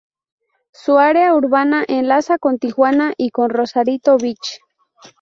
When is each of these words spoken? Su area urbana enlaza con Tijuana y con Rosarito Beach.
Su 0.73 0.97
area 0.97 1.31
urbana 1.35 1.85
enlaza 1.87 2.39
con 2.39 2.57
Tijuana 2.57 3.13
y 3.17 3.29
con 3.29 3.51
Rosarito 3.51 4.17
Beach. 4.17 4.57